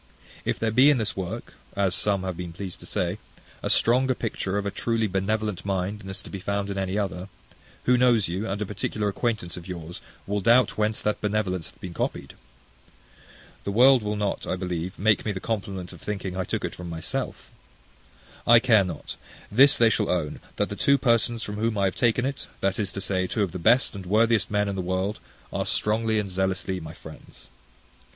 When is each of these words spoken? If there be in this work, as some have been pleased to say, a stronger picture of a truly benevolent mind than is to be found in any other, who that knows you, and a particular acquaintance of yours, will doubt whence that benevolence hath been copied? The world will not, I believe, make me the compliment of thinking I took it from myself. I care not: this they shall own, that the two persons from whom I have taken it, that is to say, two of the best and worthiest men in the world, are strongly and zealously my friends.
If 0.45 0.57
there 0.57 0.71
be 0.71 0.89
in 0.89 0.97
this 0.97 1.15
work, 1.15 1.53
as 1.75 1.93
some 1.93 2.23
have 2.23 2.35
been 2.35 2.53
pleased 2.53 2.79
to 2.79 2.87
say, 2.87 3.19
a 3.61 3.69
stronger 3.69 4.15
picture 4.15 4.57
of 4.57 4.65
a 4.65 4.71
truly 4.71 5.05
benevolent 5.05 5.63
mind 5.63 5.99
than 5.99 6.09
is 6.09 6.23
to 6.23 6.31
be 6.31 6.39
found 6.39 6.71
in 6.71 6.77
any 6.79 6.97
other, 6.97 7.29
who 7.83 7.91
that 7.91 7.97
knows 7.99 8.27
you, 8.27 8.47
and 8.49 8.59
a 8.59 8.65
particular 8.65 9.07
acquaintance 9.09 9.57
of 9.57 9.67
yours, 9.67 10.01
will 10.25 10.41
doubt 10.41 10.75
whence 10.75 11.03
that 11.03 11.21
benevolence 11.21 11.69
hath 11.69 11.79
been 11.79 11.93
copied? 11.93 12.33
The 13.63 13.71
world 13.71 14.01
will 14.01 14.15
not, 14.15 14.47
I 14.47 14.55
believe, 14.55 14.97
make 14.97 15.23
me 15.23 15.31
the 15.33 15.39
compliment 15.39 15.93
of 15.93 16.01
thinking 16.01 16.35
I 16.35 16.45
took 16.45 16.65
it 16.65 16.73
from 16.73 16.89
myself. 16.89 17.51
I 18.47 18.57
care 18.57 18.83
not: 18.83 19.17
this 19.51 19.77
they 19.77 19.91
shall 19.91 20.09
own, 20.09 20.39
that 20.55 20.69
the 20.69 20.75
two 20.75 20.97
persons 20.97 21.43
from 21.43 21.57
whom 21.57 21.77
I 21.77 21.85
have 21.85 21.95
taken 21.95 22.25
it, 22.25 22.47
that 22.61 22.79
is 22.79 22.91
to 22.93 23.01
say, 23.01 23.27
two 23.27 23.43
of 23.43 23.51
the 23.51 23.59
best 23.59 23.93
and 23.93 24.07
worthiest 24.07 24.49
men 24.49 24.67
in 24.67 24.75
the 24.75 24.81
world, 24.81 25.19
are 25.53 25.63
strongly 25.63 26.17
and 26.17 26.31
zealously 26.31 26.79
my 26.79 26.95
friends. 26.95 27.49